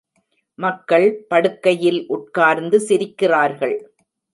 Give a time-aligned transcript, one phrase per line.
[0.59, 3.77] மக்கள் படுக்கையில் உட்கார்ந்து சிரிக்கிறார்கள்.